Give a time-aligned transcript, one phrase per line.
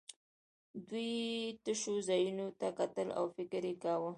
[0.89, 1.11] دوی
[1.63, 4.09] تشو ځایونو ته کتل او فکر یې کاوه